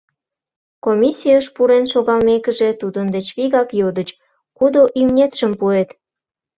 [0.85, 4.09] Комиссийыш пурен шогалмекыже, тудын деч вигак йодыч:—
[4.57, 5.89] Кудо имнетшым пуэт?